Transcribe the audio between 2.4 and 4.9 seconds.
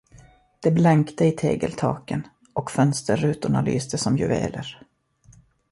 och fönsterrutorna lyste som juveler.